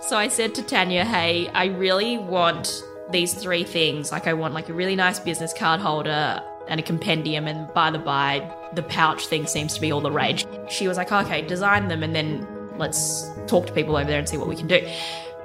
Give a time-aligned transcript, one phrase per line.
[0.00, 4.12] So I said to Tanya, hey, I really want these three things.
[4.12, 7.46] Like, I want like a really nice business card holder and a compendium.
[7.48, 10.46] And by the by, the pouch thing seems to be all the rage.
[10.70, 12.46] She was like, okay, design them and then
[12.78, 14.86] let's talk to people over there and see what we can do.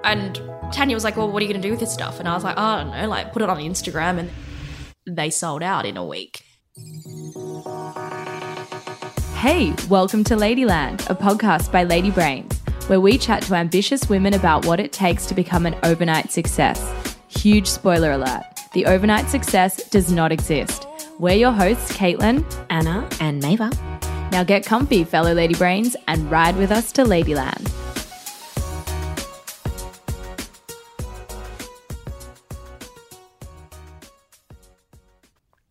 [0.04, 0.40] And
[0.72, 2.20] Tanya was like, well, what are you going to do with this stuff?
[2.20, 4.20] And I was like, oh, I don't know, like put it on Instagram.
[4.20, 4.30] And
[5.08, 6.44] they sold out in a week.
[9.36, 14.34] Hey, welcome to Ladyland, a podcast by Lady Brains, where we chat to ambitious women
[14.34, 16.82] about what it takes to become an overnight success.
[17.28, 20.88] Huge spoiler alert the overnight success does not exist.
[21.20, 23.72] We're your hosts, Caitlin, Anna, and Mava.
[24.32, 27.70] Now get comfy, fellow Lady Brains, and ride with us to Ladyland.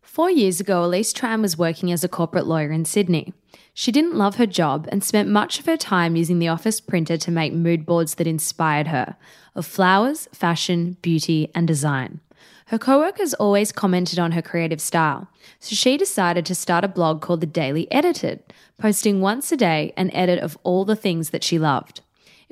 [0.02, 3.32] Four years ago, Alyce Tran was working as a corporate lawyer in Sydney.
[3.74, 7.16] She didn't love her job and spent much of her time using the office printer
[7.16, 9.16] to make mood boards that inspired her
[9.54, 12.20] of flowers, fashion, beauty, and design.
[12.66, 17.20] Her coworkers always commented on her creative style, so she decided to start a blog
[17.20, 18.42] called The Daily Edited,
[18.78, 22.00] posting once a day an edit of all the things that she loved.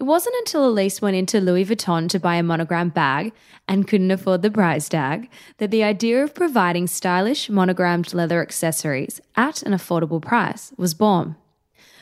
[0.00, 3.34] It wasn't until Alyce went into Louis Vuitton to buy a monogram bag
[3.68, 9.20] and couldn't afford the price tag that the idea of providing stylish monogrammed leather accessories
[9.36, 11.36] at an affordable price was born.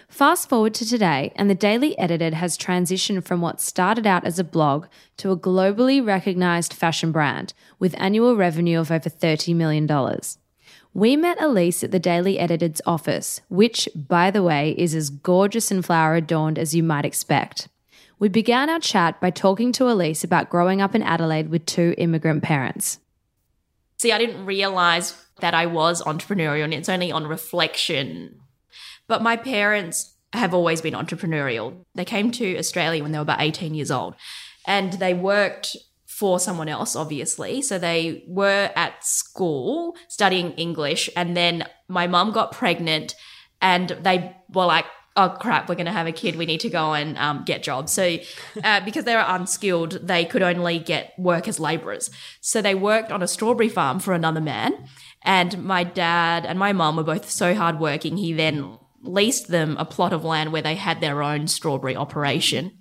[0.08, 4.38] Fast forward to today, and the Daily Edited has transitioned from what started out as
[4.38, 9.88] a blog to a globally recognized fashion brand with annual revenue of over $30 million.
[10.94, 15.72] We met Alyce at the Daily Edited's office, which, by the way, is as gorgeous
[15.72, 17.66] and flower adorned as you might expect.
[18.18, 21.94] We began our chat by talking to Alyce about growing up in Adelaide with two
[21.98, 22.98] immigrant parents.
[23.98, 28.40] See, I didn't realize that I was entrepreneurial, and it's only on reflection.
[29.06, 31.84] But my parents have always been entrepreneurial.
[31.94, 34.14] They came to Australia when they were about 18 years old,
[34.66, 37.62] and they worked for someone else, obviously.
[37.62, 43.14] So they were at school studying English, and then my mum got pregnant,
[43.60, 44.86] and they were like,
[45.18, 46.36] oh crap, we're going to have a kid.
[46.36, 47.92] We need to go and um, get jobs.
[47.92, 48.18] So,
[48.62, 52.08] uh, because they were unskilled, they could only get work as laborers.
[52.40, 54.86] So they worked on a strawberry farm for another man.
[55.24, 58.16] And my dad and my mum were both so hardworking.
[58.16, 62.78] He then leased them a plot of land where they had their own strawberry operation.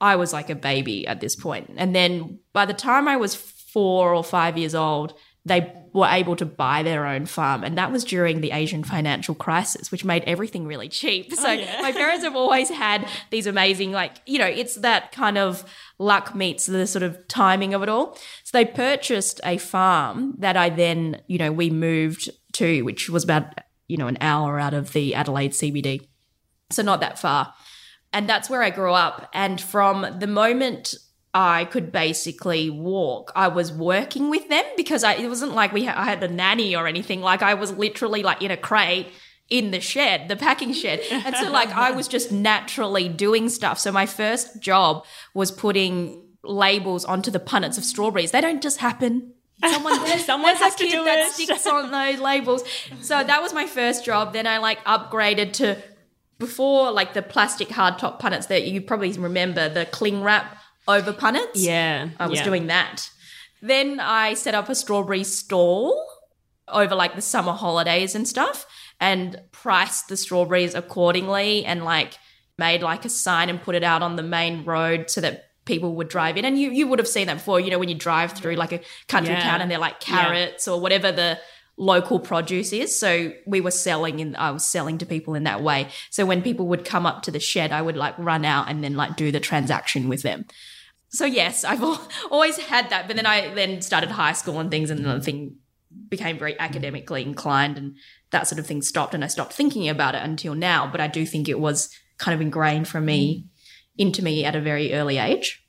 [0.00, 1.70] I was like a baby at this point.
[1.76, 5.14] And then by the time I was four or five years old,
[5.44, 7.62] they were able to buy their own farm.
[7.64, 11.28] And that was during the Asian financial crisis, which made everything really cheap.
[11.32, 11.80] Oh, so Oh, yeah.
[11.80, 15.64] my parents have always had these amazing, like, you know, it's that kind of
[16.00, 18.14] luck meets the sort of timing of it all.
[18.42, 23.22] So they purchased a farm that I then, you know, we moved to, which was
[23.22, 23.44] about,
[23.86, 26.08] you know, an hour out of the Adelaide CBD.
[26.70, 27.54] So not that far.
[28.12, 29.28] And that's where I grew up.
[29.32, 30.94] And from the moment
[31.34, 33.32] I could basically walk.
[33.34, 36.28] I was working with them because I, it wasn't like we ha- I had a
[36.28, 37.20] nanny or anything.
[37.20, 39.08] Like I was literally like in a crate
[39.50, 41.00] in the shed, the packing shed.
[41.10, 43.80] And so like I was just naturally doing stuff.
[43.80, 48.30] So my first job was putting labels onto the punnets of strawberries.
[48.30, 49.32] They don't just happen.
[49.60, 51.32] Someone, someone has to do that it.
[51.32, 52.62] sticks on those labels.
[53.00, 54.32] So that was my first job.
[54.32, 55.82] Then I like upgraded to
[56.38, 61.54] before like the plastic hardtop punnets that you probably remember the cling wrap over punnets.
[61.54, 62.08] Yeah.
[62.18, 62.44] I was yeah.
[62.44, 63.08] doing that.
[63.62, 66.06] Then I set up a strawberry stall
[66.68, 68.66] over like the summer holidays and stuff
[69.00, 72.14] and priced the strawberries accordingly and like
[72.58, 75.94] made like a sign and put it out on the main road so that people
[75.96, 77.94] would drive in and you you would have seen that before you know when you
[77.94, 79.40] drive through like a country Yeah.
[79.40, 80.22] town and they're like Yeah.
[80.22, 81.38] carrots or whatever the
[81.76, 85.62] local produce is so we were selling in I was selling to people in that
[85.62, 88.68] way so when people would come up to the shed I would like run out
[88.68, 90.44] and then like do the transaction with them
[91.14, 91.82] so yes, I've
[92.30, 93.06] always had that.
[93.06, 95.56] But then I then started high school and things, and the thing
[96.08, 97.96] became very academically inclined, and
[98.30, 99.14] that sort of thing stopped.
[99.14, 100.88] And I stopped thinking about it until now.
[100.90, 101.88] But I do think it was
[102.18, 103.48] kind of ingrained from me mm.
[103.96, 105.60] into me at a very early age.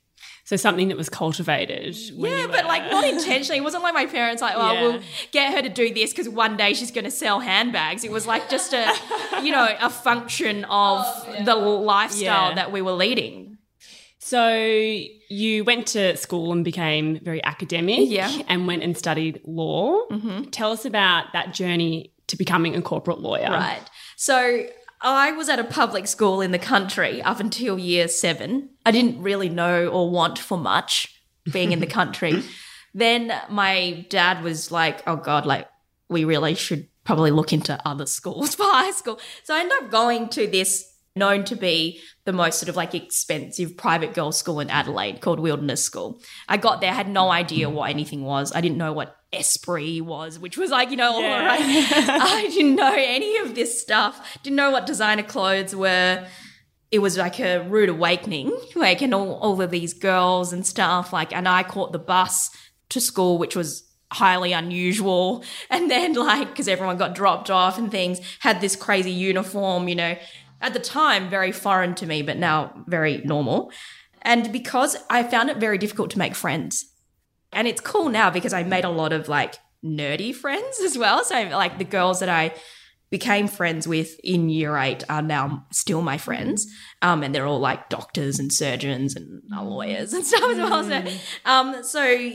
[0.45, 1.95] So something that was cultivated.
[1.95, 3.57] Yeah, but like not intentionally.
[3.57, 4.81] It wasn't like my parents like, oh, Yeah.
[4.81, 5.01] we'll
[5.31, 8.03] get her to do this because one day she's going to sell handbags.
[8.03, 8.93] It was like just a,
[9.41, 12.55] you know, a function of oh, the lifestyle Yeah.
[12.55, 13.44] that we were leading.
[14.25, 14.57] So
[15.29, 18.09] you went to school and became very academic.
[18.09, 18.27] Yeah.
[18.27, 18.41] Mm-hmm.
[18.47, 19.99] And went and studied law.
[20.49, 23.51] Tell us about that journey to becoming a corporate lawyer.
[23.51, 23.83] Right.
[24.15, 24.65] So
[24.99, 28.71] I was at a public school in the country up until year seven.
[28.83, 31.21] I didn't really know or want for much
[31.51, 32.41] being in the country.
[32.95, 35.67] then my dad was like, oh God, like
[36.09, 39.19] we really should probably look into other schools for high school.
[39.43, 42.93] So I ended up going to this known to be the most sort of like
[42.93, 46.19] expensive private girls' school in Adelaide called Wilderness School.
[46.49, 48.53] I got there, had no idea what anything was.
[48.53, 51.45] I didn't know what Esprit was, which was like, you know, all Yeah.
[51.45, 51.61] right.
[51.61, 54.37] I didn't know any of this stuff.
[54.43, 56.27] Didn't know what designer clothes were.
[56.91, 61.13] It was like a rude awakening, like, and all, all of these girls and stuff.
[61.13, 62.49] Like, and I caught the bus
[62.89, 65.43] to school, which was highly unusual.
[65.69, 69.95] And then, like, because everyone got dropped off and things, had this crazy uniform, you
[69.95, 70.17] know,
[70.65, 73.71] at the time, very foreign to me, but now very normal.
[74.23, 76.83] And because I found it very difficult to make friends.
[77.53, 81.23] And it's cool now because I made a lot of like nerdy friends as well.
[81.23, 82.55] So, like, the girls that I
[83.11, 86.65] became friends with in year eight are now still my friends.
[87.03, 90.83] Um, and they're all like doctors and surgeons and lawyers and stuff as well.
[90.83, 91.03] So,
[91.45, 92.31] um, so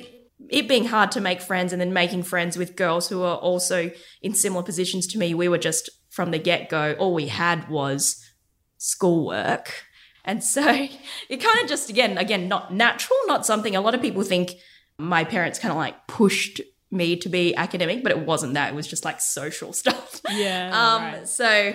[0.49, 3.91] it being hard to make friends and then making friends with girls who are also
[4.23, 5.91] in similar positions to me, we were just
[6.21, 8.23] from the get go, all we had was
[8.77, 9.87] schoolwork.
[10.23, 10.61] And so
[11.31, 14.53] it kind of just, again, again, not natural, not something a lot of people think
[14.99, 18.71] my parents kind of like pushed me to be academic, but it wasn't that.
[18.71, 20.21] It was just like social stuff.
[20.31, 20.67] Yeah.
[20.75, 21.27] Um, right.
[21.27, 21.73] so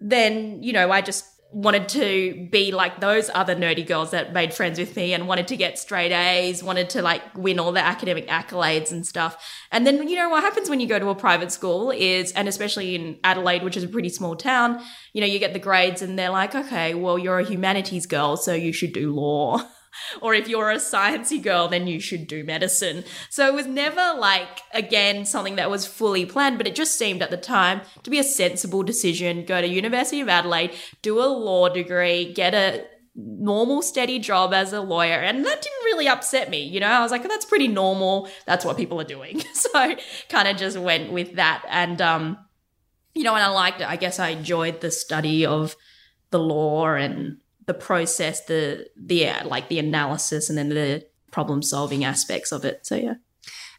[0.00, 1.24] then, you know, I just
[1.54, 5.46] wanted to be like those other nerdy girls that made friends with me and wanted
[5.46, 9.40] to get straight A's, wanted to like win all the academic accolades and stuff.
[9.70, 12.48] And then, you know, what happens when you go to a private school is, and
[12.48, 16.02] especially in Adelaide, which is a pretty small town, you know, you get the grades
[16.02, 19.64] and they're like, okay, well, you're a humanities girl, so you should do law.
[20.20, 23.04] or if you're a sciencey girl, then you should do medicine.
[23.30, 27.22] So it was never like, again, something that was fully planned, but it just seemed
[27.22, 29.44] at the time to be a sensible decision.
[29.44, 34.72] Go to University of Adelaide, do a law degree, get a normal steady job as
[34.72, 35.14] a lawyer.
[35.14, 36.88] And that didn't really upset me you know?
[36.88, 38.28] I was like that's pretty normal.
[38.46, 39.42] That's what people are doing.
[39.54, 39.96] So
[40.28, 41.64] kind of just went with that.
[41.68, 42.38] And um
[43.14, 43.88] you know and i liked it.
[43.88, 45.76] I guess i enjoyed the study of
[46.30, 51.62] the law and the process the the uh, like the analysis and then the problem
[51.62, 53.14] solving aspects of it so yeah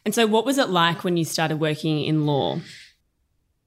[0.06, 2.60] And so, what was it like when you started working in law?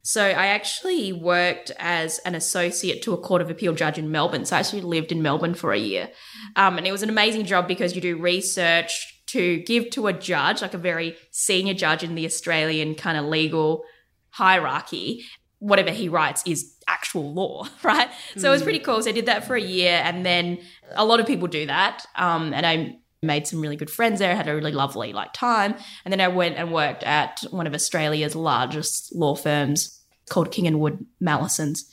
[0.03, 4.45] So I actually worked as an associate to a court of appeal judge in Melbourne.
[4.45, 6.09] So I actually lived in Melbourne for a year.
[6.55, 10.13] Um, and it was an amazing job because you do research to give to a
[10.13, 13.83] judge, like a very senior judge in the Australian kind of legal
[14.29, 15.25] hierarchy.
[15.59, 18.09] Whatever he writes is actual law, right?
[18.35, 19.01] So it was pretty cool.
[19.01, 20.01] So I did that for a year.
[20.03, 20.59] And then
[20.95, 22.05] a lot of people do that.
[22.15, 25.75] Um, and I made some really good friends there, had a really lovely like time.
[26.03, 30.67] And then I went and worked at one of Australia's largest law firms called King
[30.67, 31.89] and Wood Mallesons.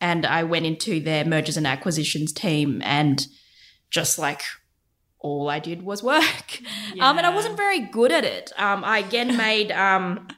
[0.00, 3.26] And I went into their mergers and acquisitions team and
[3.90, 4.42] just like
[5.20, 6.60] all I did was work.
[7.00, 8.52] Um, and I wasn't very good at it.
[8.56, 10.28] Um, I again made um,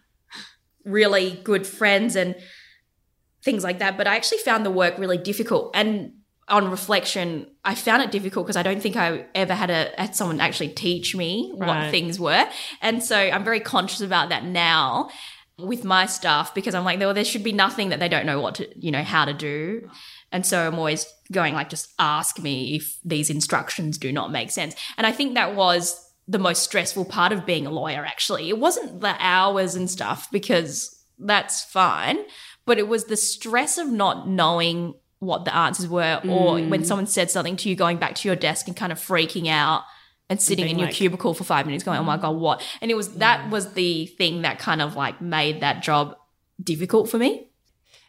[0.87, 2.35] really good friends and
[3.47, 5.71] things like that, but I actually found the work really difficult.
[5.73, 6.13] And
[6.49, 10.15] on reflection, I found it difficult because I don't think I ever had a had
[10.15, 12.47] someone actually teach me what things were.
[12.83, 15.09] And so I'm very conscious about that now
[15.59, 18.41] with my staff because I'm like, well, there should be nothing that they don't know
[18.41, 19.89] what to, you know, how to do.
[20.31, 24.51] And so I'm always going like, just ask me if these instructions do not make
[24.51, 24.75] sense.
[24.99, 28.49] And I think that was the most stressful part of being a lawyer, actually.
[28.49, 32.19] It wasn't the hours and stuff because that's fine,
[32.67, 36.87] but it was the stress of not knowing what the answers were or when mm.
[36.87, 39.83] someone said something to you, going back to your desk and kind of freaking out
[40.29, 42.23] and sitting in your like- cubicle for five minutes going, oh my mm.
[42.23, 42.63] God, what?
[42.81, 43.51] And it was that mm.
[43.51, 46.17] was the thing that kind of like made that job
[46.63, 47.49] difficult for me.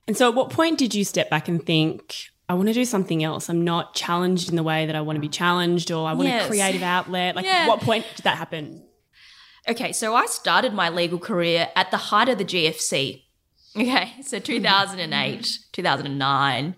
[0.07, 2.15] And so, at what point did you step back and think,
[2.47, 3.49] I want to do something else?
[3.49, 6.29] I'm not challenged in the way that I want to be challenged, or I want
[6.29, 6.45] Yes.
[6.45, 7.35] a creative outlet.
[7.35, 7.67] Like, Yeah.
[7.67, 8.83] what point did that happen?
[9.67, 13.26] Okay, so I started my legal career at the height of the GFC.
[13.75, 16.75] Okay, so 2008, 2009.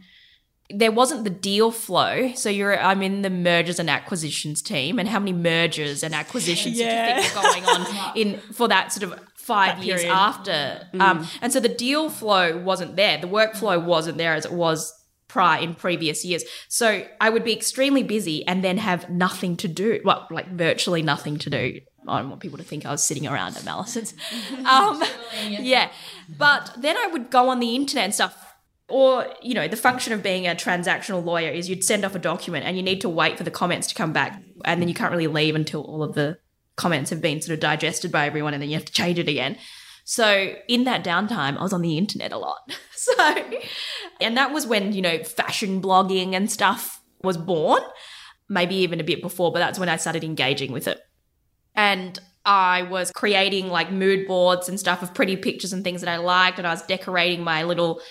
[0.72, 2.32] There wasn't the deal flow.
[2.36, 5.00] So you're I'm in the mergers and acquisitions team.
[5.00, 7.16] And how many mergers and acquisitions Yeah.
[7.16, 10.16] did you think were going on in for that sort of five That years period.
[10.16, 10.88] after?
[11.00, 13.18] Um, and so the deal flow wasn't there.
[13.18, 14.94] The workflow wasn't there as it was
[15.28, 16.44] prior in previous years.
[16.68, 20.02] So I would be extremely busy and then have nothing to do.
[20.06, 21.80] Well, like virtually nothing to do.
[22.10, 24.14] I don't want people to think I was sitting around at Mallesons'.
[24.66, 25.04] Um,
[25.48, 25.92] yeah.
[26.38, 28.46] But then I would go on the internet and stuff.
[28.88, 32.20] Or, you know, the function of being a transactional lawyer is you'd send off a
[32.20, 34.42] document and you need to wait for the comments to come back.
[34.66, 36.40] And then you can't really leave until all of the
[36.76, 39.28] comments have been sort of digested by everyone and then you have to change it
[39.28, 39.58] again.
[40.06, 42.60] So in that downtime, I was on the internet a lot.
[43.00, 43.16] So,
[44.20, 47.82] and that was when, you know, fashion blogging and stuff was born,
[48.50, 51.00] maybe even a bit before, but that's when I started engaging with it.
[51.80, 56.10] And I was creating like mood boards and stuff of pretty pictures and things that
[56.10, 56.58] I liked.
[56.58, 58.02] And I was decorating my little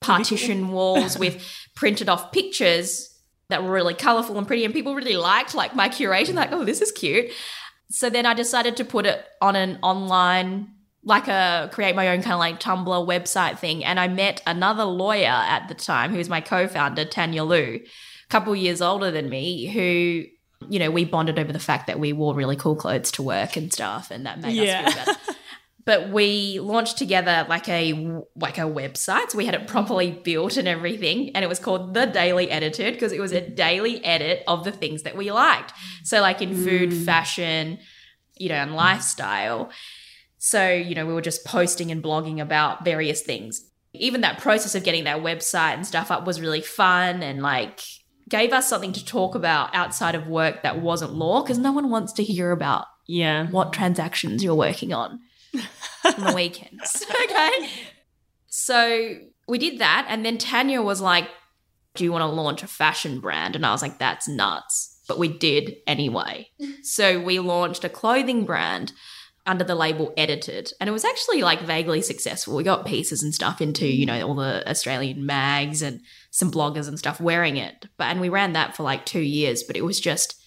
[0.00, 1.42] partition walls with
[1.74, 3.18] printed off pictures
[3.48, 6.64] that were really colorful and pretty and people really liked like my curation like oh
[6.64, 7.30] this is cute
[7.88, 10.68] so then i decided to put it on an online
[11.04, 14.84] like a create my own kind of like tumblr website thing and i met another
[14.84, 19.28] lawyer at the time who was my co-founder tanya Liu, a couple years older than
[19.28, 20.24] me who
[20.68, 23.56] you know we bonded over the fact that we wore really cool clothes to work
[23.56, 24.86] and stuff and that made Yeah.
[24.86, 25.20] us feel better.
[25.84, 27.92] But we launched together like a
[28.34, 29.30] like a website.
[29.30, 32.94] So we had it properly built and everything and it was called the daily edited
[32.94, 35.72] because it was a daily edit of the things that we liked.
[36.02, 37.04] So like in food mm.
[37.04, 37.78] fashion
[38.34, 39.70] you know and lifestyle.
[40.38, 43.70] So you know we were just posting and blogging about various things.
[43.92, 47.80] Even that process of getting that website and stuff up was really fun and like
[48.28, 51.90] gave us something to talk about outside of work that wasn't law because no one
[51.90, 53.46] wants to hear about Yeah.
[53.48, 55.20] what transactions you're working on
[56.04, 57.04] on the weekends.
[57.24, 57.68] okay.
[58.48, 59.16] So
[59.48, 60.06] we did that.
[60.08, 61.28] And then Tanya was like,
[61.94, 63.54] Do you want to launch a fashion brand?
[63.56, 64.92] And I was like, That's nuts.
[65.08, 66.48] But we did anyway.
[66.82, 68.92] So we launched a clothing brand
[69.46, 70.72] under the label Edited.
[70.80, 72.56] And it was actually like vaguely successful.
[72.56, 76.00] We got pieces and stuff into, you know, all the Australian mags and
[76.30, 77.86] some bloggers and stuff wearing it.
[77.96, 80.40] But and we ran that for like two years, but it was just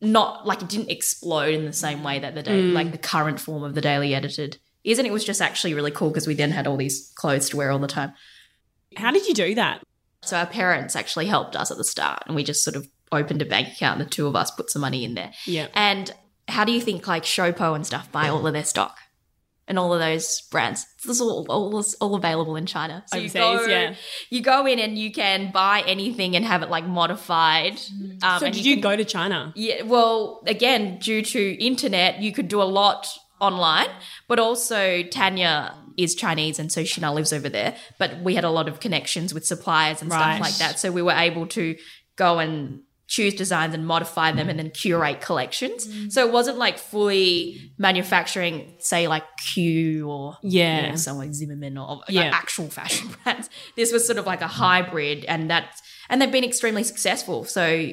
[0.00, 2.72] not like it didn't explode in the same way that the day mm.
[2.72, 5.90] like the current form of the daily edited is and it was just actually really
[5.90, 8.12] cool because we then had all these clothes to wear all the time
[8.96, 9.82] How did you do that?
[10.22, 13.42] so our parents actually helped us at the start and we just sort of opened
[13.42, 15.68] a bank account and the two of us put some money in there Yeah.
[15.74, 16.12] and
[16.48, 18.98] how do you think like Showpo and stuff buy all of their stock
[19.66, 23.66] and all of those brands it's all, all, all available in China so you go,
[23.66, 23.94] yeah.
[24.30, 27.80] you go in and you can buy anything and have it like modified
[28.22, 29.52] um, So did you, can- go to China?
[29.56, 33.06] Yeah, well, again, due to internet, you could do a lot
[33.40, 33.88] online,
[34.28, 37.76] but also Tanya is Chinese and so she now lives over there.
[37.98, 40.36] But we had a lot of connections with suppliers and Right.
[40.36, 40.78] stuff like that.
[40.78, 41.76] So we were able to
[42.16, 45.86] go and choose designs and modify them and then curate collections.
[45.86, 46.10] Mm.
[46.10, 50.82] So it wasn't like fully manufacturing, say like Q or Yeah.
[50.84, 52.30] you know, someone like Zimmermann or like, Yeah.
[52.32, 53.50] actual fashion brands.
[53.76, 57.44] This was sort of like a hybrid and that and they've been extremely successful.
[57.44, 57.90] So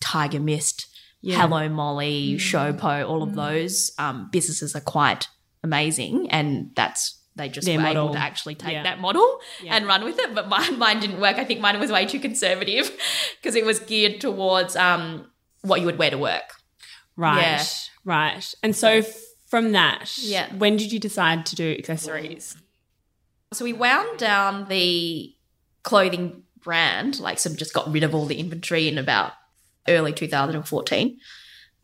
[0.00, 0.86] Tiger Mist,
[1.20, 1.40] Yeah.
[1.40, 2.36] Hello Molly, mm.
[2.36, 3.36] Showpo, all of mm.
[3.36, 5.28] those um, businesses are quite
[5.62, 8.04] amazing, and that's they just Their were model.
[8.06, 8.82] able to actually take Yeah.
[8.82, 9.76] that model Yeah.
[9.76, 10.34] and run with it.
[10.34, 11.36] But mine, mine didn't work.
[11.36, 12.90] I think mine was way too conservative
[13.40, 15.30] because it was geared towards um,
[15.62, 16.54] what you would wear to work.
[17.16, 17.40] Right.
[17.42, 17.64] Yeah.
[18.04, 18.54] Right.
[18.62, 19.02] And so
[19.48, 20.52] from that, Yeah.
[20.56, 22.56] when did you decide to do accessories?
[23.52, 25.34] So we wound down the
[25.82, 29.32] clothing brand, like of just got rid of all the inventory in about
[29.88, 31.18] early 2014.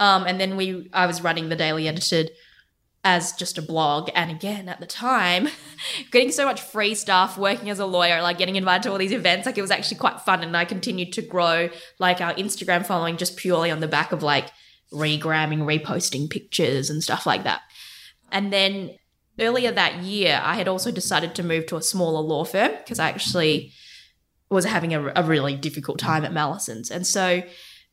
[0.00, 2.32] Um, and then we, I was running the Daily Edited
[3.04, 4.10] as just a blog.
[4.14, 5.48] And again, at the time,
[6.10, 9.12] getting so much free stuff, working as a lawyer, like getting invited to all these
[9.12, 10.42] events, like it was actually quite fun.
[10.42, 11.68] And I continued to grow
[11.98, 14.50] like our Instagram following just purely on the back of like
[14.92, 17.62] regramming, reposting pictures and stuff like that.
[18.30, 18.96] And then
[19.40, 23.00] earlier that year, I had also decided to move to a smaller law firm because
[23.00, 23.72] I actually
[24.48, 26.90] was having a, a really difficult time at Mallesons'.
[26.90, 27.42] And so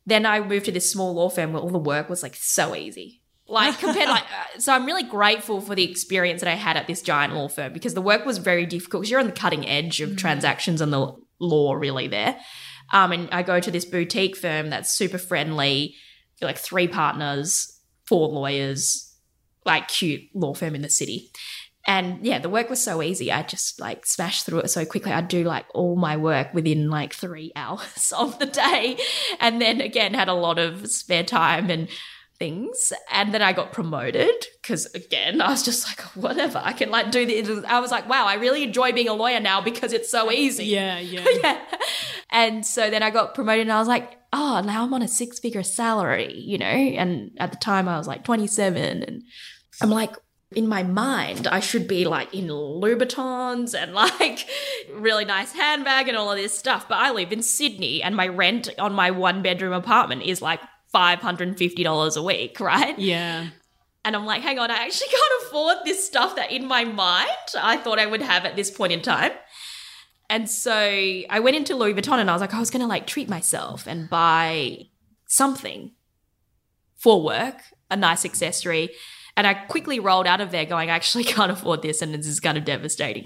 [0.06, 2.76] then I moved to this small law firm where all the work was like so
[2.76, 3.19] easy.
[3.50, 6.88] Like compared, like uh, so, I'm really grateful for the experience that I had at
[6.88, 9.02] this giant law firm because the work was very difficult.
[9.02, 12.40] Because you're on the cutting edge of transactions and the law, really there.
[12.92, 15.96] Um, and I go to this boutique firm that's super friendly,
[16.42, 19.16] like three partners, four lawyers,
[19.66, 21.32] like cute law firm in the city.
[21.88, 23.32] And yeah, the work was so easy.
[23.32, 25.12] I just like smashed through it so quickly.
[25.12, 28.98] I'd do like all my work within like three hours of the day.
[29.40, 31.88] And then again, had a lot of spare time and
[32.40, 32.94] things.
[33.12, 37.12] And then I got promoted because again, I was just like, whatever, I can like
[37.12, 37.64] do the.
[37.68, 40.66] I was like, wow, I really enjoy being a lawyer now because it's so easy.
[40.66, 41.26] Yeah, yeah.
[41.44, 41.62] yeah.
[42.32, 45.08] And so then I got promoted and I was like, oh, now I'm on a
[45.08, 46.66] six figure salary, you know?
[46.66, 49.24] And at the time I was like 27 and
[49.82, 50.16] I'm like,
[50.56, 54.48] in my mind, I should be like in Louboutins and like
[54.94, 56.88] really nice handbag and all of this stuff.
[56.88, 60.60] But I live in Sydney and my rent on my one bedroom apartment is like
[60.94, 62.98] $550 a week, right?
[62.98, 63.48] Yeah.
[64.06, 67.30] And I'm like, hang on, I actually can't afford this stuff that in my mind
[67.60, 69.32] I thought I would have at this point in time.
[70.30, 72.88] And so I went into Louis Vuitton and I was like, I was going to
[72.88, 74.88] like treat myself and buy
[75.28, 75.92] something
[76.98, 78.90] for work, a nice accessory.
[79.36, 82.28] And I quickly rolled out of there going, I actually can't afford this and this
[82.28, 83.26] is kind of devastating.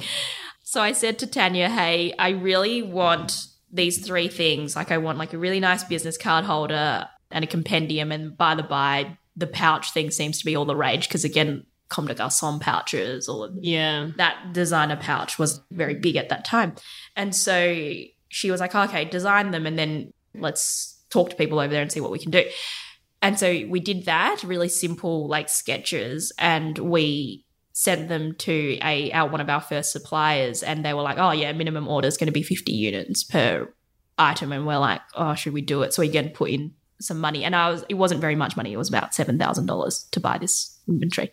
[0.64, 4.76] So I said to Tanya, hey, I really want these three things.
[4.76, 8.12] Like I want like a really nice business card holder and a compendium.
[8.12, 11.66] And by the by, the pouch thing seems to be all the rage because again,
[11.90, 14.12] Comme des Garçons pouches or Yeah.
[14.18, 16.76] that designer pouch was very big at that time.
[17.16, 17.94] And so
[18.30, 21.82] she was like, oh, okay, design them and then let's talk to people over there
[21.82, 22.44] and see what we can do.
[23.22, 29.12] And so we did that, really simple like sketches, and we sent them to a
[29.14, 32.18] our one of our first suppliers and they were like, Oh yeah, minimum order is
[32.18, 33.72] gonna be fifty units per
[34.18, 35.94] item and we're like, Oh, should we do it?
[35.94, 36.74] So we again put in
[37.04, 37.44] some money.
[37.44, 40.20] And I was it wasn't very much money, it was about seven thousand dollars to
[40.20, 41.32] buy this inventory.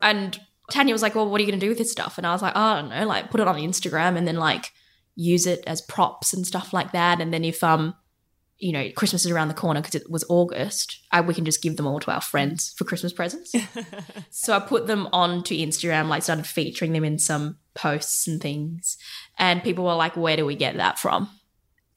[0.00, 0.38] And
[0.70, 2.18] Tanya was like, Well, what are you gonna do with this stuff?
[2.18, 4.36] And I was like, oh, I don't know, like put it on Instagram and then
[4.36, 4.72] like
[5.16, 7.20] use it as props and stuff like that.
[7.20, 7.94] And then if um
[8.60, 11.00] you know, Christmas is around the corner because it was August.
[11.10, 13.54] I, we can just give them all to our friends for Christmas presents.
[14.30, 18.98] so I put them onto Instagram, like started featuring them in some posts and things.
[19.38, 21.30] And people were like, where do we get that from?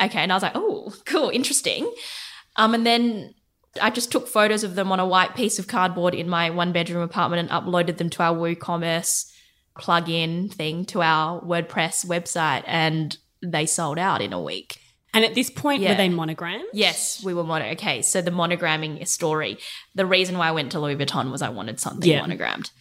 [0.01, 0.19] Okay.
[0.19, 1.93] And I was like, oh, cool, interesting.
[2.55, 3.33] Um, and then
[3.81, 6.71] I just took photos of them on a white piece of cardboard in my one
[6.71, 9.31] bedroom apartment and uploaded them to our WooCommerce
[9.79, 12.63] plug-in thing to our WordPress website.
[12.67, 14.77] And they sold out in a week.
[15.15, 15.89] And at this point, Yeah.
[15.89, 16.65] were they monogrammed?
[16.73, 17.65] Yes, we were mono.
[17.71, 19.57] Okay, so the monogramming story.
[19.95, 22.21] The reason why I went to Louis Vuitton was I wanted something Yeah.
[22.21, 22.71] monogrammed,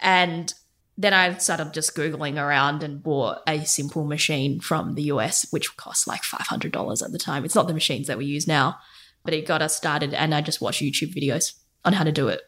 [0.00, 0.52] and
[0.96, 5.76] then I started just googling around and bought a simple machine from the US, which
[5.76, 7.44] cost like five hundred dollars at the time.
[7.44, 8.78] It's not the machines that we use now,
[9.26, 10.14] but it got us started.
[10.14, 11.52] And I just watched YouTube videos
[11.84, 12.40] on how to do it.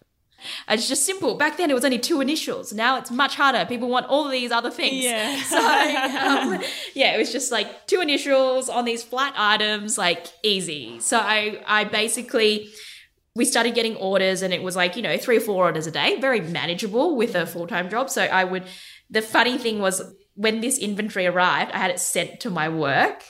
[0.69, 1.35] It's just simple.
[1.35, 2.73] Back then, it was only two initials.
[2.73, 3.67] Now it's much harder.
[3.67, 5.05] People want all these other things.
[5.05, 5.37] Yeah.
[5.49, 6.63] So um,
[6.95, 11.01] yeah, it was just like two initials on these flat items, like easy.
[11.01, 12.69] So I I basically
[13.35, 15.91] we started getting orders and it was like, you know, three or four orders a
[15.91, 18.11] day, very manageable with a full-time job.
[18.11, 18.65] So I would
[19.11, 20.03] the funny thing was
[20.35, 23.25] when this inventory arrived, I had it sent to my work,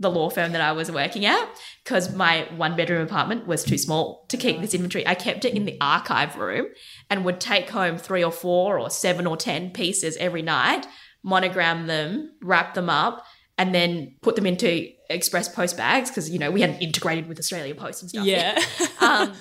[0.00, 1.46] the law firm that I was working at,
[1.84, 5.06] because my one bedroom apartment was too small to keep this inventory.
[5.06, 6.68] I kept it in the archive room
[7.10, 10.86] and would take home three or four or seven or 10 pieces every night,
[11.22, 13.26] monogram them, wrap them up,
[13.58, 17.38] and then put them into express post bags because, you know, we hadn't integrated with
[17.38, 18.24] Australia Post and stuff.
[18.24, 18.58] Yeah.
[19.00, 19.34] um,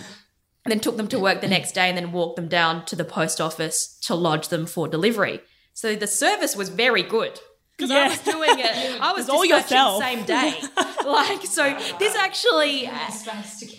[0.65, 2.97] and then took them to work the next day and then walked them down to
[2.97, 5.39] the post office to lodge them for delivery.
[5.73, 7.39] So the service was very good
[7.79, 9.01] because I was doing it.
[9.01, 10.03] I was It's all dispatching yourself.
[10.03, 10.61] same day.
[11.05, 12.89] like so, this actually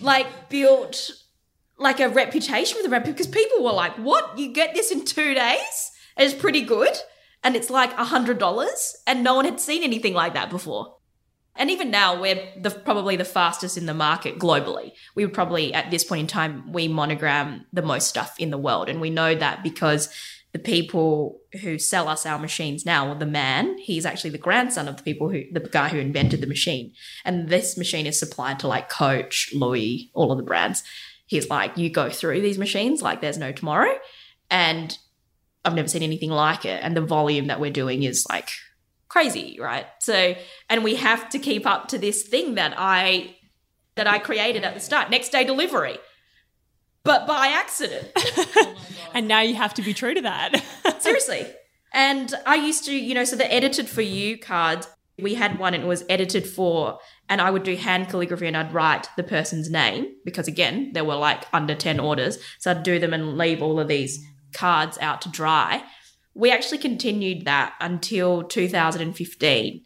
[0.00, 1.10] like built
[1.78, 4.38] like a reputation with the rep because people were like, "What?
[4.38, 5.90] You get this in two days?
[6.16, 6.96] It's pretty good."
[7.42, 10.96] And it's like a hundred dollars, and no one had seen anything like that before.
[11.56, 14.92] And even now, we're the, probably the fastest in the market globally.
[15.14, 18.56] We would probably, at this point in time, we monogram the most stuff in the
[18.56, 18.88] world.
[18.88, 20.08] And we know that because
[20.52, 24.88] the people who sell us our machines now, or the man, he's actually the grandson
[24.88, 26.92] of the people who, the guy who invented the machine.
[27.24, 30.82] And this machine is supplied to like Coach, Louis, all of the brands.
[31.26, 33.94] He's like, you go through these machines like there's no tomorrow.
[34.50, 34.96] And
[35.64, 36.80] I've never seen anything like it.
[36.82, 38.50] And the volume that we're doing is like
[39.08, 39.86] crazy, right?
[40.00, 40.34] So,
[40.68, 43.36] and we have to keep up to this thing that I
[43.96, 45.98] that I created at the start, next day delivery.
[47.02, 48.10] But by accident.
[49.14, 50.62] and now you have to be true to that.
[51.00, 51.46] Seriously.
[51.92, 54.86] And I used to, you know, so the edited for you cards,
[55.18, 58.56] we had one and it was edited for, and I would do hand calligraphy and
[58.56, 62.38] I'd write the person's name because, again, there were like under 10 orders.
[62.58, 65.82] So I'd do them and leave all of these cards out to dry.
[66.34, 69.84] We actually continued that until 2015.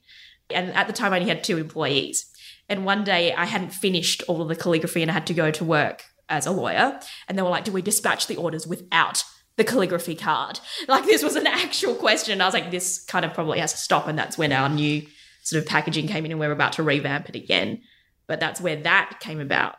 [0.51, 2.31] And at the time, I only had two employees.
[2.69, 5.51] And one day I hadn't finished all of the calligraphy and I had to go
[5.51, 6.99] to work as a lawyer.
[7.29, 9.23] And they were like, Do we dispatch the orders without
[9.57, 10.61] the calligraphy card?
[10.89, 12.41] Like, this was an actual question.
[12.41, 14.07] I was like, This kind of probably has to stop.
[14.09, 15.07] And that's when our new
[15.43, 17.83] sort of packaging came in and we're about to revamp it again.
[18.27, 19.77] But that's where that came about.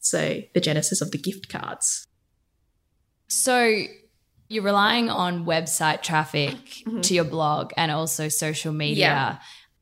[0.00, 2.06] So, the genesis of the gift cards.
[3.28, 3.84] So
[4.48, 7.02] you're relying on website traffic Mhm.
[7.04, 9.28] to your blog and also social media Yeah.
[9.30, 9.38] Mm-hmm.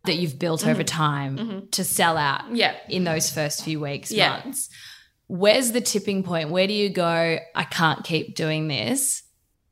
[0.06, 2.76] that you've built over time to sell out Yeah.
[2.88, 4.40] in those first few weeks, Yeah.
[4.44, 4.68] months.
[5.28, 6.50] Where's the tipping point?
[6.50, 9.22] Where do you go, I can't keep doing this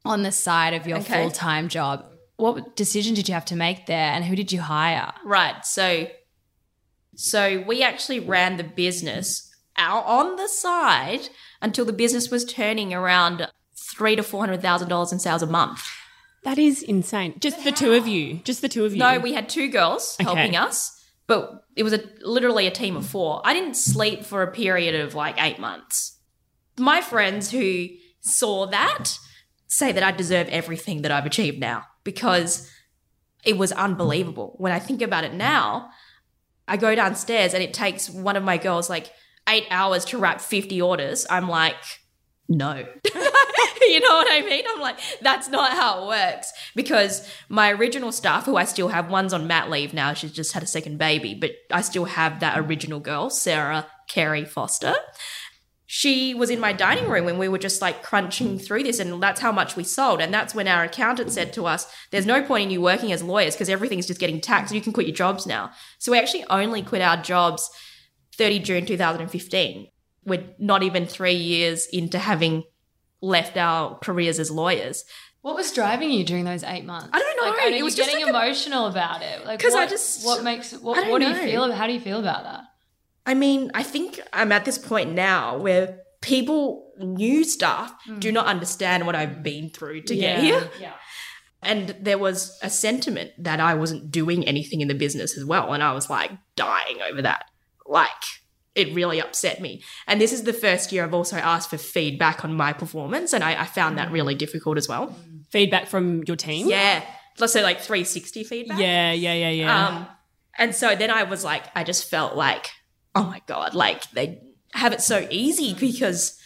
[0.05, 1.23] on the side of your Okay.
[1.23, 2.07] full time job?
[2.37, 5.13] What decision did you have to make there and who did you hire?
[5.25, 5.65] Right.
[5.67, 6.07] So
[7.15, 11.29] so we actually ran the business out on the side
[11.61, 15.47] until the business was turning around three to four hundred thousand dollars in sales a
[15.47, 15.83] month.
[16.45, 17.35] that is insane.
[17.39, 18.37] Just the two of you.
[18.45, 18.99] Just the two of you.
[18.99, 20.25] No, we had two girls Okay.
[20.25, 21.00] helping us,
[21.31, 23.41] but it was a literally a team of four.
[23.45, 26.19] I didn't sleep for a period of like eight months.
[26.77, 27.87] My friends who
[28.21, 29.17] saw that
[29.69, 32.69] say that I deserve everything that I've achieved now because
[33.45, 34.57] it was unbelievable.
[34.59, 35.91] When I think about it now,
[36.67, 39.13] I go downstairs and it takes one of my girls like
[39.49, 41.29] eight hours to wrap 50 orders.
[41.31, 41.77] I'm like,
[42.49, 42.87] no.
[43.89, 44.65] you know what I mean?
[44.69, 46.53] I'm like, that's not how it works.
[46.75, 50.13] Because my original staff, who I still have, one's on mat leave now.
[50.13, 54.45] She's just had a second baby, but I still have that original girl, Sarah Carey
[54.45, 54.95] Foster.
[55.87, 59.21] She was in my dining room when we were just like crunching through this, and
[59.21, 60.21] that's how much we sold.
[60.21, 63.25] And that's when our accountant said to us, There's no point in you working as
[63.25, 64.73] lawyers because everything's just getting taxed.
[64.73, 65.73] You can quit your jobs now.
[65.99, 67.69] So we actually only quit our jobs
[68.37, 69.89] 30 June 2015.
[70.25, 72.65] We're not even three years into having
[73.21, 75.05] left our careers as lawyers.
[75.43, 77.09] What was driving you during those eight months?
[77.13, 77.51] I don't know.
[77.51, 79.45] Like, I know It was just getting like a- emotional about it.
[79.47, 81.41] Like, 'Cause I just- what makes what, I don't what do you know.
[81.41, 81.73] feel?
[81.73, 82.65] How do you feel about that?
[83.25, 88.35] I mean, I think I'm at this point now where people, new staff, do hmm.
[88.35, 90.69] not understand what I've been through to get here.
[90.79, 90.93] Yeah.
[91.63, 95.73] And there was a sentiment that I wasn't doing anything in the business as well.
[95.73, 97.45] And I was like dying over that.
[97.87, 98.09] Like,
[98.75, 99.83] it really upset me.
[100.07, 103.33] And this is the first year I've also asked for feedback on my performance.
[103.33, 105.17] And I, I found that really difficult as well.
[105.51, 106.69] Feedback from your team?
[106.69, 107.05] Yeah.
[107.39, 108.79] Let's say like 360 feedback.
[108.79, 109.87] Yeah, yeah, yeah, yeah.
[109.87, 110.07] Um,
[110.59, 112.71] and so then I was like, I just felt like,
[113.15, 114.43] oh my God, like they
[114.75, 116.39] have it so easy because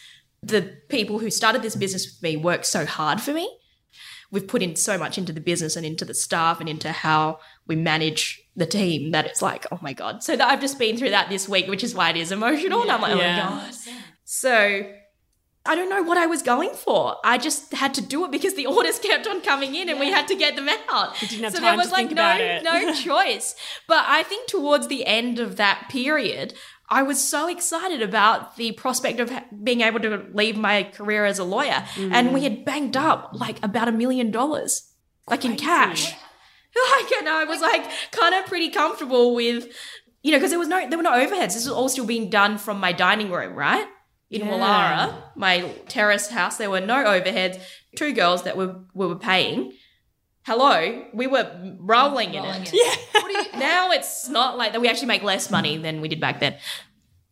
[0.42, 3.58] the people who started this business with me worked so hard for me.
[4.30, 7.38] We've put in so much into the business and into the staff and into how
[7.66, 10.22] we manage the team that it's like, oh my God.
[10.22, 12.82] So that I've just been through that this week, which is why it is emotional.
[12.82, 13.48] And I'm like, Yeah.
[13.50, 13.74] oh my God.
[14.24, 14.92] So
[15.66, 17.16] I don't know what I was going for.
[17.24, 20.10] I just had to do it because the orders kept on coming in and we
[20.10, 21.20] had to get them out.
[21.22, 23.54] You didn't have so there was like no no choice.
[23.88, 26.54] But I think towards the end of that period,
[26.90, 31.38] I was so excited about the prospect of being able to leave my career as
[31.38, 32.42] a lawyer, and we mm.
[32.42, 34.92] had banked up like about a million dollars,
[35.26, 36.14] like in cash.
[37.00, 39.68] Like, and I was like kind of pretty comfortable with,
[40.22, 41.54] you know, because there was no there were no overheads.
[41.54, 43.87] This was all still being done from my dining room, right?
[44.30, 44.48] In Yeah.
[44.50, 47.60] Woollahra, my terrace house, there were no overheads.
[47.96, 49.72] Two girls that were we were paying.
[50.46, 52.70] Hello, we were rolling, in it.
[52.74, 52.94] yeah.
[53.58, 54.80] Now it's not like that.
[54.80, 56.56] We actually make less money than we did back then.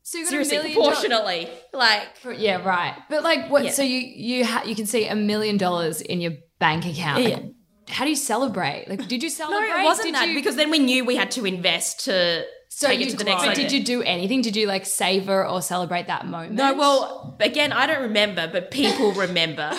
[0.02, 0.98] So you got Seriously, a million dollars.
[1.00, 2.94] proportionally, like Yeah, right.
[3.11, 3.64] But like, what?
[3.64, 3.70] Yeah.
[3.72, 7.22] So you you ha- you can see a million dollars in your bank account.
[7.24, 7.48] Like, Yeah.
[7.92, 8.87] How do you celebrate?
[8.88, 9.68] Like, did you celebrate?
[9.68, 12.44] no, it wasn't Did that you- because then we knew we had to invest to
[12.68, 14.40] so take you, it to the next But did you do anything?
[14.40, 16.55] Did you like savor or celebrate that moment?
[16.55, 19.72] No, well, again, I don't remember, but people remember.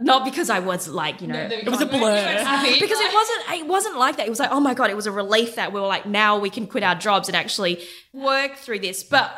[0.00, 2.24] Not because I was like, you know, It was a blur.
[2.80, 4.26] because it wasn't it wasn't like that.
[4.26, 6.38] It was like, oh my god, it was a relief that we were like, now
[6.38, 9.02] we can quit our jobs and actually work through this.
[9.02, 9.30] But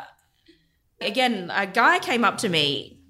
[0.99, 3.00] again, a guy came up to me.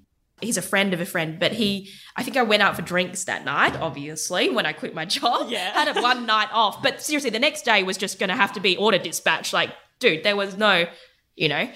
[0.42, 3.24] He's a friend of a friend, but he I think I went out for drinks
[3.24, 5.50] that night, obviously, when I quit my job.
[5.50, 5.72] Yeah.
[5.72, 6.82] Had a one night off.
[6.82, 9.52] But seriously, the next day was just gonna have to be order dispatch.
[9.52, 10.86] Like, dude, there was no,
[11.36, 11.70] you know.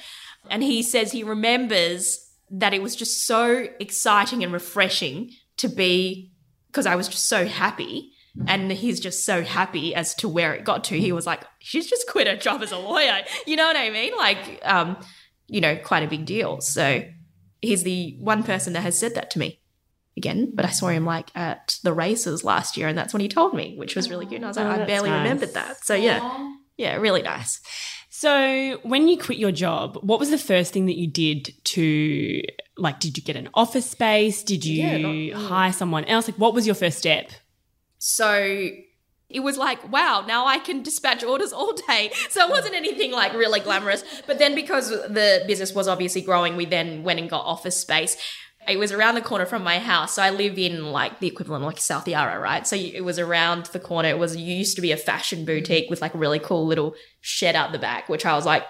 [0.49, 6.33] And he says he remembers that it was just so exciting and refreshing to be
[6.69, 8.13] because I was just so happy.
[8.47, 11.01] And he's just so happy as to where it got to.
[11.01, 13.23] He was like, she's just quit her job as a lawyer.
[13.47, 14.15] You know what I mean?
[14.15, 14.99] Like, um,
[15.47, 16.61] you know, quite a big deal.
[16.61, 17.03] So
[17.67, 19.61] he's the one person that has said that to me
[20.17, 20.53] again.
[20.55, 23.55] But I saw him like at the races last year, and that's when he told
[23.55, 24.37] me, which was really good.
[24.37, 25.23] And I was like, Oh, I barely nice.
[25.23, 25.85] remembered that.
[25.85, 27.61] So yeah, yeah, really nice.
[28.09, 32.41] So, when you quit your job, what was the first thing that you did to,
[32.79, 34.43] like, did you get an office space?
[34.43, 36.27] Did you Yeah, not- hire someone else?
[36.27, 37.31] Like, what was your first step?
[37.99, 38.71] So
[39.29, 42.13] it was like, wow, now I can dispatch orders all day.
[42.31, 44.05] So it wasn't anything like really glamorous.
[44.27, 48.17] But then because the business was obviously growing, we then went and got office space.
[48.69, 50.15] It was around the corner from my house.
[50.15, 52.67] So I live in like the equivalent of like South Yarra, right?
[52.67, 54.09] So it was around the corner.
[54.09, 56.95] It was it used to be a fashion boutique with like a really cool little
[57.21, 58.65] shed out the back, which I was like,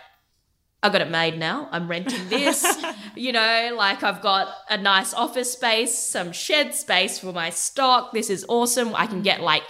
[0.83, 1.69] I got it made now.
[1.71, 2.65] I'm renting this.
[3.15, 8.13] you know, like I've got a nice office space, some shed space for my stock.
[8.13, 8.95] This is awesome.
[8.95, 9.63] I can get like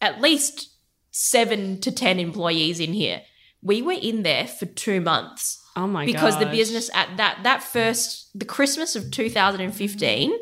[0.00, 0.70] at least
[1.10, 3.22] seven to 10 employees in here.
[3.62, 6.12] We were in there for two months Oh my god!
[6.12, 10.32] because the business at that, that first, the Christmas of 2015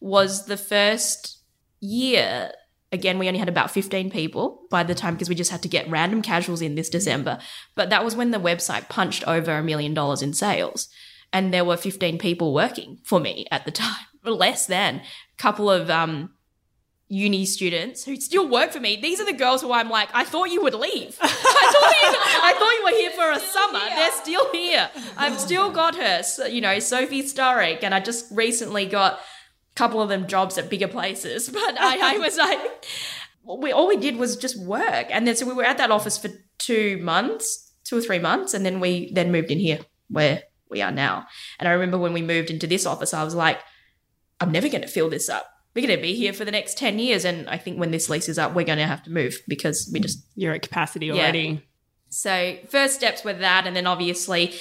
[0.00, 1.38] was the first
[1.80, 2.52] year.
[2.92, 5.68] Again, we only had about 15 people by the time because we just had to
[5.68, 7.38] get random casuals in this December.
[7.74, 10.88] But that was when the website punched over a million dollars in sales.
[11.32, 14.96] And there were 15 people working for me at the time, less than.
[14.96, 15.02] A
[15.38, 16.33] couple of um,
[17.08, 18.96] uni students who still work for me.
[19.00, 21.18] These are the girls who I'm like, I thought you would leave.
[21.20, 23.78] I thought you, I thought you were here for a summer.
[23.78, 24.90] They're still here.
[25.16, 26.22] I've still got her.
[26.22, 30.56] So, you know, Sophie Sturrock, and I just recently got a couple of them jobs
[30.58, 31.48] at bigger places.
[31.52, 32.86] But I, I was like,
[33.44, 36.16] we all we did was just work, and then so we were at that office
[36.16, 40.44] for two months, two or three months, and then we then moved in here where
[40.70, 41.26] we are now.
[41.58, 43.60] And I remember when we moved into this office, I was like,
[44.40, 45.46] I'm never going to fill this up.
[45.74, 47.24] We're going to be here for the next 10 years.
[47.24, 49.90] And I think when this lease is up, we're going to have to move because
[49.92, 51.40] we just You're at capacity already.
[51.40, 51.58] Yeah.
[52.08, 54.54] so first steps were that, and then obviously,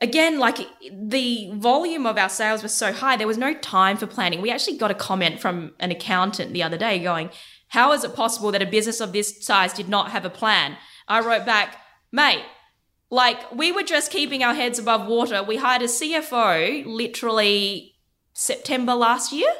[0.00, 0.58] again, like
[0.92, 4.40] the volume of our sales was so high, there was no time for planning.
[4.40, 7.30] We actually got a comment from an accountant the other day going,
[7.68, 10.76] "How is it possible that a business of this size did not have a plan?"
[11.08, 11.76] I wrote back,
[12.12, 12.44] "Mate."
[13.10, 15.42] Like we were just keeping our heads above water.
[15.42, 17.96] We hired a CFO literally
[18.32, 19.52] September last year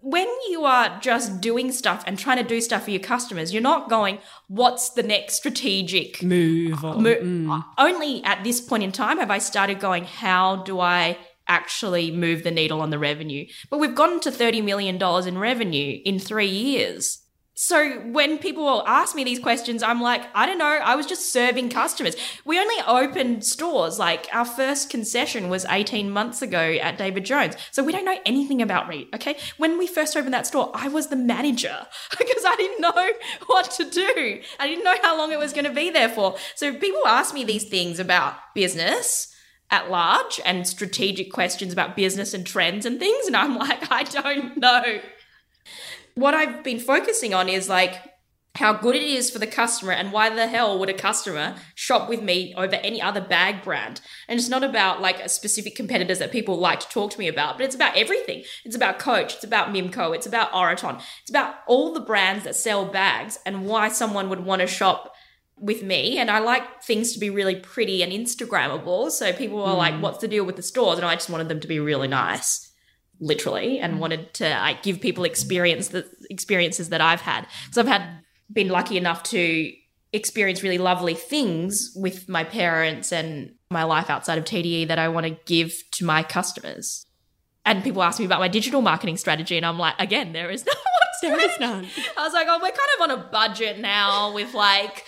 [0.00, 3.62] when you are just doing stuff and trying to do stuff for your customers, you're
[3.62, 7.02] not going, what's the next strategic Move on.
[7.02, 7.64] Mo- Mm.
[7.76, 12.44] Only at this point in time have I started going, how do I actually move
[12.44, 13.46] the needle on the revenue?
[13.70, 17.22] But we've gotten to $30 million in revenue in three years.
[17.60, 20.64] So when people will ask me these questions, I'm like, I don't know.
[20.64, 22.14] I was just serving customers.
[22.44, 23.98] We only opened stores.
[23.98, 27.56] Like our first concession was 18 months ago at David Jones.
[27.72, 29.08] So we don't know anything about Reed.
[29.12, 29.36] Okay.
[29.56, 33.10] When we first opened that store, I was the manager because I didn't know
[33.48, 34.40] what to do.
[34.60, 36.36] I didn't know how long it was going to be there for.
[36.54, 39.34] So people ask me these things about business
[39.68, 43.26] at large and strategic questions about business and trends and things.
[43.26, 45.00] And I'm like, I don't know
[46.18, 47.94] what I've been focusing on is like
[48.56, 52.08] how good it is for the customer and why the hell would a customer shop
[52.08, 54.00] with me over any other bag brand?
[54.26, 57.28] And it's not about like a specific competitors that people like to talk to me
[57.28, 58.42] about but it's about everything.
[58.64, 61.00] It's about coach it's about mimco it's about Oroton.
[61.20, 65.14] It's about all the brands that sell bags and why someone would want to shop
[65.56, 66.18] with me.
[66.18, 70.00] And I like things to be really pretty and instagrammable so people are like mm.
[70.00, 70.98] what's the deal with the stores?
[70.98, 72.67] And I just wanted them to be really nice
[73.20, 73.98] literally and mm.
[73.98, 77.46] wanted to like give people experience the experiences that I've had.
[77.72, 78.02] So I've had
[78.52, 79.72] been lucky enough to
[80.12, 85.08] experience really lovely things with my parents and my life outside of TDE that I
[85.08, 87.04] want to give to my customers.
[87.66, 90.64] And people ask me about my digital marketing strategy and I'm like, again, there is
[90.66, 90.72] no
[91.20, 91.86] There is none.
[92.16, 95.04] I was like, oh, we're kind of on a budget now with like,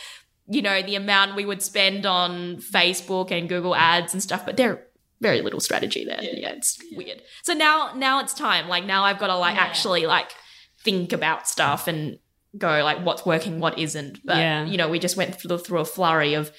[0.49, 4.57] you know, the amount we would spend on Facebook and Google ads and stuff, but
[4.57, 4.87] there
[5.21, 6.21] very little strategy there.
[6.23, 7.23] Yeah, it's weird.
[7.43, 8.69] So now now it's time.
[8.69, 10.31] Like now I've got to like actually like
[10.83, 12.19] think about stuff and
[12.57, 14.19] go like what's working, what isn't.
[14.25, 14.65] But Yeah.
[14.65, 16.51] you know, we just went through, through a flurry of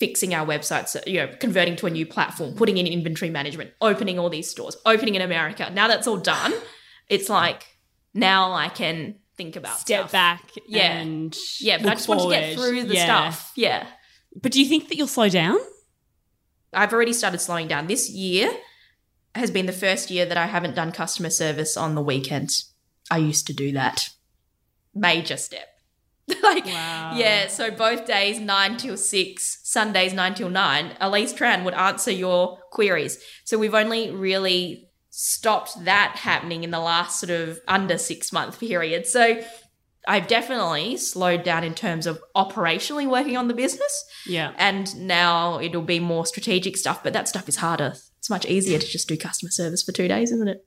[0.00, 4.18] fixing our websites, you know, converting to a new platform, putting in inventory management, opening
[4.18, 5.70] all these stores, opening in America.
[5.72, 6.52] Now that's all done.
[7.08, 7.64] It's like
[8.12, 10.12] now I can think about Step stuff.
[10.12, 10.50] back.
[10.68, 10.92] Yeah.
[10.98, 13.04] And Yeah, but I just want to get through the Yeah.
[13.30, 13.52] stuff.
[13.56, 13.86] Yeah.
[14.40, 15.58] But do you think that you'll slow down?
[16.74, 17.86] I've already started slowing down.
[17.86, 18.50] This year
[19.34, 22.72] has been the first year that I haven't done customer service on the weekends.
[23.10, 24.10] I used to do that.
[24.94, 25.68] Major step.
[26.42, 27.12] like, Wow.
[27.16, 32.10] yeah, so both days, 9 till 6, Sundays, 9 till 9, Alyce Tran would answer
[32.10, 33.18] your queries.
[33.44, 38.58] So we've only really stopped that happening in the last sort of under six month
[38.68, 39.06] period.
[39.06, 39.42] So
[40.06, 44.52] I've definitely slowed down in terms of operationally working on the business Yeah.
[44.58, 48.78] and now it'll be more strategic stuff but that stuff is harder it's much easier
[48.78, 50.64] to just do customer service for two days isn't it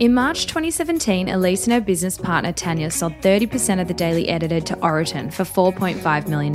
[0.00, 4.66] In March 2017, Alyce and her business partner Tanya sold 30% of the Daily Edited
[4.66, 6.54] to Oroton for $4.5 million.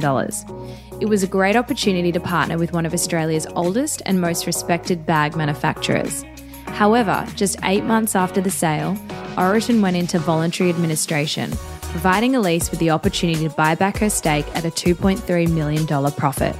[0.99, 5.05] It was a great opportunity to partner with one of Australia's oldest and most respected
[5.05, 6.25] bag manufacturers.
[6.65, 8.97] However, just eight months after the sale,
[9.37, 11.51] Oroton went into voluntary administration,
[11.91, 16.55] providing Alyce with the opportunity to buy back her stake at a $2.3 million profit.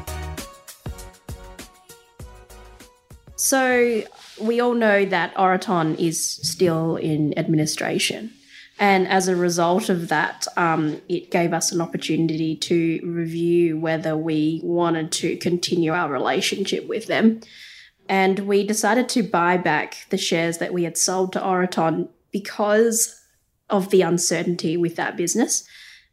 [3.36, 4.04] So
[4.40, 8.32] we all know that Oroton is still in administration.
[8.80, 14.16] And as a result of that, um, it gave us an opportunity to review whether
[14.16, 17.42] we wanted to continue our relationship with them.
[18.08, 23.18] And we decided to buy back the shares that we had sold to Oraton because
[23.70, 25.68] of the uncertainty with that business.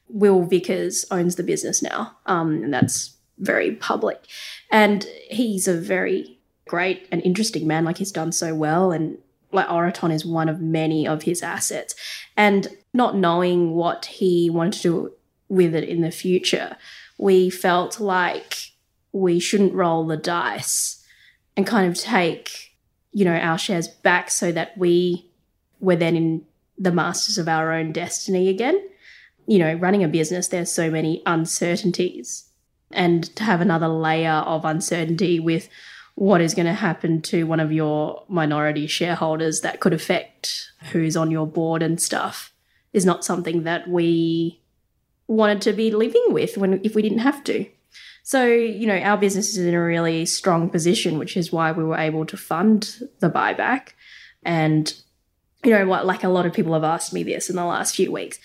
[0.08, 4.24] Will Vicars owns the business now, um, and that's very public.
[4.70, 7.84] And he's a very great and interesting man.
[7.84, 9.18] Like he's done so well, and
[9.52, 11.94] like Oroton is one of many of his assets.
[12.36, 15.12] And not knowing what he wanted to do
[15.48, 16.76] with it in the future,
[17.16, 18.72] we felt like
[19.12, 21.04] we shouldn't roll the dice
[21.56, 22.76] and kind of take,
[23.12, 25.30] you know, our shares back so that we
[25.84, 26.44] were then in
[26.78, 28.80] the masters of our own destiny again.
[29.46, 32.48] You know, running a business, there's so many uncertainties.
[32.90, 35.68] And to have another layer of uncertainty with
[36.14, 41.16] what is going to happen to one of your minority shareholders that could affect who's
[41.16, 42.52] on your board and stuff
[42.92, 44.60] is not something that we
[45.26, 47.66] wanted to be living with when if we didn't have to.
[48.22, 51.84] So, you know, our business is in a really strong position, which is why we
[51.84, 53.90] were able to fund the buyback.
[54.42, 54.94] And,
[55.64, 57.96] you know what, like a lot of people have asked me this in the last
[57.96, 58.38] few weeks.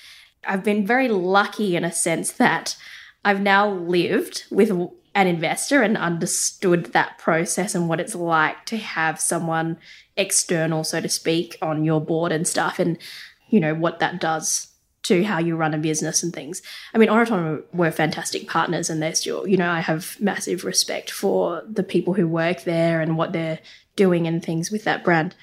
[0.46, 2.78] I've been very lucky in a sense that
[3.26, 4.72] I've now lived with
[5.16, 9.78] an investor and understood that process and what it's like to have someone
[10.16, 12.98] external, so to speak, on your board and stuff, and
[13.50, 14.68] you know what that does
[15.02, 16.62] to how you run a business and things.
[16.94, 21.10] I mean, Oroton were fantastic partners, and they're still, you know, I have massive respect
[21.10, 23.60] for the people who work there and what they're
[23.96, 25.36] doing and things with that brand.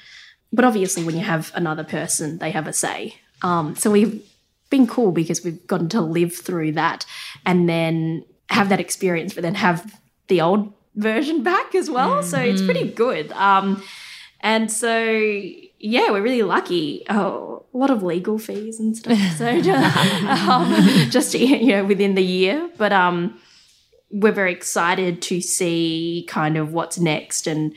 [0.56, 3.16] But obviously, when you have another person, they have a say.
[3.42, 4.24] Um, so we've
[4.70, 7.04] been cool because we've gotten to live through that
[7.44, 12.22] and then have that experience, but then have the old version back as well.
[12.22, 12.28] Mm-hmm.
[12.28, 13.32] So it's pretty good.
[13.32, 13.82] Um,
[14.40, 15.10] and so,
[15.78, 17.04] yeah, we're really lucky.
[17.10, 19.18] Oh, a lot of legal fees and stuff.
[19.36, 23.38] So um, just you know within the year, but um,
[24.10, 27.74] we're very excited to see kind of what's next and.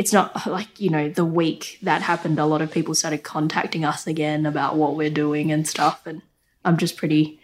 [0.00, 3.84] It's not like, you know, the week that happened, a lot of people started contacting
[3.84, 6.06] us again about what we're doing and stuff.
[6.06, 6.22] And
[6.64, 7.38] I'm just pretty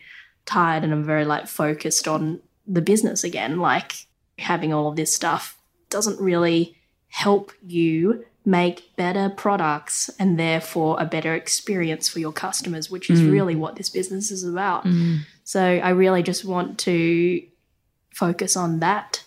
[0.47, 3.61] tired and I'm very like focused on the business again.
[3.61, 4.07] Like
[4.39, 11.05] having all of this stuff doesn't really help you make better products and therefore a
[11.05, 13.33] better experience for your customers, which is mm.
[13.33, 14.87] really what this business is about.
[14.87, 15.19] Mm.
[15.45, 17.43] So I really just want to
[18.15, 19.25] focus on that.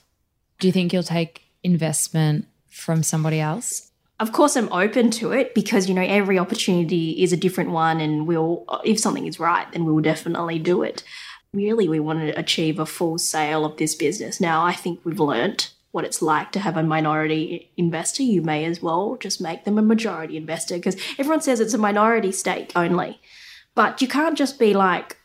[0.58, 2.48] Do you think you'll take investment
[2.80, 3.92] from somebody else?
[4.20, 8.02] Of course, I'm open to it because you know every opportunity is a different one,
[8.02, 11.04] and we'll if something is right, then we will definitely do it
[11.54, 14.40] really we want to achieve a full sale of this business.
[14.40, 18.22] Now, I think we've learnt what it's like to have a minority investor.
[18.22, 21.80] You may as well just make them a majority investor because everyone says it's a
[21.80, 23.20] minority stake only.
[23.74, 25.18] But you can't just be like,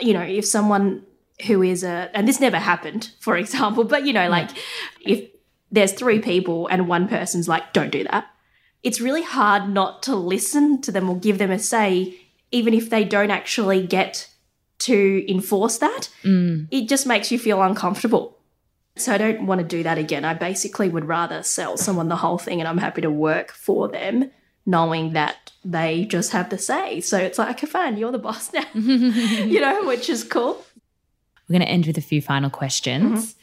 [0.00, 1.04] you know, if someone
[1.46, 4.50] who is a, and this never happened, for example, but you know, like
[5.00, 5.28] if
[5.74, 8.26] there's three people and one person's like, don't do that,
[8.82, 12.16] it's really hard not to listen to them or give them a say,
[12.52, 14.30] even if they don't actually get
[14.78, 16.68] to enforce that, mm.
[16.70, 18.38] it just makes you feel uncomfortable.
[18.96, 20.24] So I don't want to do that again.
[20.24, 23.88] I basically would rather sell someone the whole thing and I'm happy to work for
[23.88, 24.30] them
[24.66, 27.00] knowing that they just have the say.
[27.00, 30.64] So it's like, okay, fine, you're the boss now, you know, which is cool.
[31.48, 33.32] We're going to end with a few final questions.
[33.32, 33.40] Mm-hmm.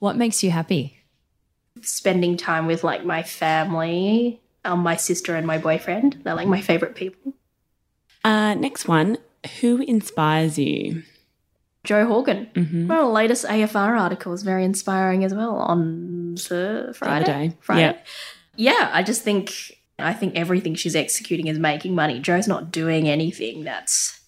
[0.00, 0.95] What makes you happy?
[1.82, 6.20] Spending time with like my family, um, my sister and my boyfriend.
[6.24, 7.34] They're like my favorite people.
[8.24, 9.18] Uh, next one.
[9.60, 11.04] Who inspires you?
[11.84, 12.48] Jo Horgan.
[12.54, 12.88] Mm-hmm.
[12.88, 16.92] Well, the latest AFR article is very inspiring as well on Friday.
[16.92, 17.56] Friday.
[17.60, 17.98] Friday.
[18.56, 18.72] Yeah.
[18.72, 22.20] yeah, I just think I think everything she's executing is making money.
[22.20, 24.20] Jo's not doing anything that's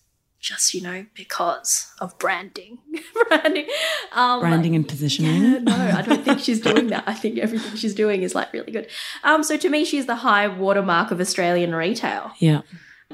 [0.49, 2.79] just you know because of branding,
[3.29, 3.67] branding,
[4.13, 5.43] um, branding and positioning.
[5.43, 7.05] Yeah, no, I don't think she's doing that.
[7.07, 8.89] I think everything she's doing is like really good.
[9.25, 12.33] Um, so to me, she's the high watermark of Australian retail.
[12.39, 12.63] Yeah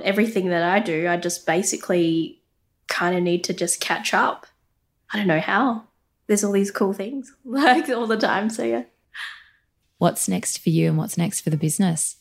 [0.03, 2.41] everything that I do, I just basically
[2.89, 4.47] kind of need to just catch up.
[5.13, 5.85] I don't know how.
[6.27, 8.51] There's all these cool things like all the time.
[8.51, 8.85] So, yeah.
[9.99, 12.17] What's next for you and what's next for the business?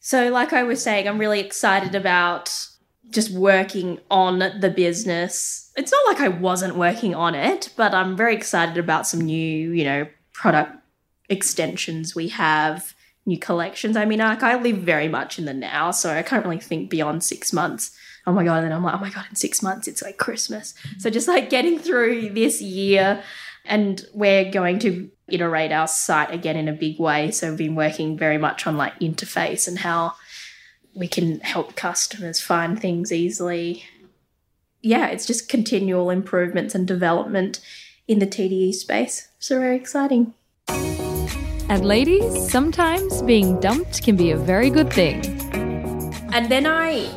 [0.00, 2.68] So, like I was saying, I'm really excited about
[3.10, 5.72] just working on the business.
[5.76, 9.70] It's not like I wasn't working on it, but I'm very excited about some new,
[9.70, 10.72] you know, product
[11.28, 13.96] extensions we have new collections.
[13.96, 16.90] I mean, like I live very much in the now, so I can't really think
[16.90, 17.96] beyond six months.
[18.26, 18.58] Oh my god!
[18.58, 20.74] And then I'm like, oh my god, in six months it's like Christmas.
[20.98, 23.22] So just like getting through this year,
[23.64, 27.30] and we're going to iterate our site again in a big way.
[27.32, 30.14] So we've been working very much on like interface and how
[30.96, 33.84] we can help customers find things easily.
[34.82, 37.60] Yeah, it's just continual improvements and development
[38.08, 39.28] in the TDE space.
[39.38, 40.34] So very exciting.
[40.68, 45.24] And ladies, sometimes being dumped can be a very good thing.
[46.32, 47.08] And then I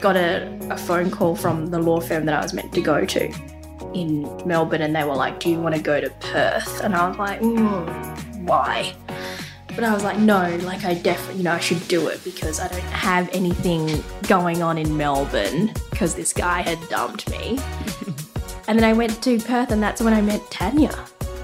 [0.00, 3.04] got a, a phone call from the law firm that I was meant to go
[3.04, 3.26] to
[3.92, 6.80] in Melbourne, and they were like, Do you want to go to Perth?
[6.80, 8.94] And I was like, mm, Why?
[9.74, 12.60] But I was like, no, like I definitely, you know, I should do it because
[12.60, 17.58] I don't have anything going on in Melbourne because this guy had dumped me.
[18.68, 20.94] and then I went to Perth, and that's when I met Tanya.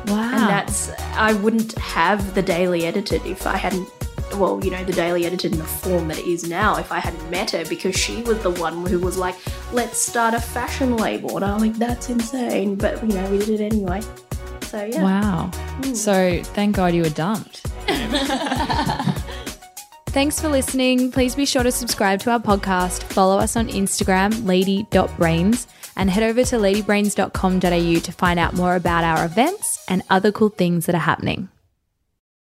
[0.06, 0.30] Wow.
[0.32, 3.88] And that's, I wouldn't have the Daily Edited if I hadn't,
[4.36, 7.00] well, you know, the Daily Edited in the form that it is now if I
[7.00, 9.34] hadn't met her because she was the one who was like,
[9.72, 11.36] let's start a fashion label.
[11.36, 12.76] And I'm like, that's insane.
[12.76, 14.02] But, you know, we did it anyway.
[14.66, 15.02] So, yeah.
[15.02, 15.50] Wow.
[15.80, 15.96] Mm.
[15.96, 17.66] So, thank God you were dumped.
[20.08, 21.12] Thanks for listening.
[21.12, 26.22] Please be sure to subscribe to our podcast, follow us on Instagram, lady.brains, and head
[26.22, 30.94] over to ladybrains.com.au to find out more about our events and other cool things that
[30.94, 31.50] are happening.